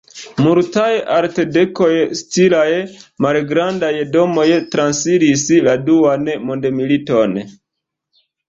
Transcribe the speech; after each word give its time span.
Multaj 0.43 0.93
Artdekor-stilaj 1.17 2.63
malgrandaj 3.25 3.91
domoj 4.17 4.49
transiris 4.77 5.47
la 5.69 5.77
Duan 5.91 6.29
Mondmiliton. 6.51 7.41